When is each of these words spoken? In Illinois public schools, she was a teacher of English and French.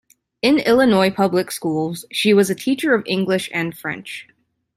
In 0.41 0.57
Illinois 0.57 1.11
public 1.11 1.51
schools, 1.51 2.05
she 2.11 2.33
was 2.33 2.49
a 2.49 2.55
teacher 2.55 2.95
of 2.95 3.03
English 3.05 3.51
and 3.53 3.77
French. 3.77 4.27